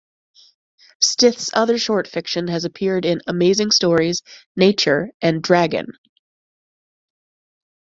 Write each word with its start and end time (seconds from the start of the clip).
Stith's 0.99 1.51
other 1.53 1.77
short 1.77 2.07
fiction 2.07 2.47
has 2.47 2.65
appeared 2.65 3.05
in 3.05 3.21
"Amazing 3.27 3.69
Stories", 3.69 4.23
"Nature", 4.55 5.11
and 5.21 5.43
"Dragon". 5.43 5.93